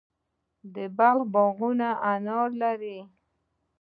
د 0.73 0.75
بلخ 0.97 1.21
باغونه 1.33 1.89
انار 2.13 2.49
لري. 2.61 2.97